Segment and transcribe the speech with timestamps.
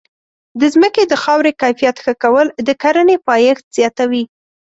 [0.59, 4.23] د ځمکې د خاورې کیفیت ښه کول د کرنې پایښت زیاتوي.